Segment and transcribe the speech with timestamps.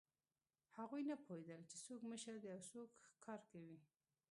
[0.77, 3.77] هغوی نه پوهېدل، چې څوک مشر دی او څوک ښکار کوي.